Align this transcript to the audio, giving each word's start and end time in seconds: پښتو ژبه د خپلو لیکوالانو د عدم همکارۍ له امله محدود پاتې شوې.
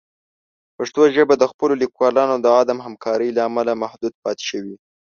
پښتو 0.77 1.01
ژبه 1.15 1.33
د 1.37 1.43
خپلو 1.51 1.73
لیکوالانو 1.83 2.35
د 2.39 2.47
عدم 2.59 2.77
همکارۍ 2.85 3.29
له 3.37 3.41
امله 3.49 3.73
محدود 3.83 4.13
پاتې 4.23 4.43
شوې. 4.49 4.75